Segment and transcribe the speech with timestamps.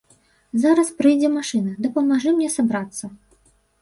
[0.61, 3.05] Зараз прыйдзе машына, дапамажы мне сабрацца.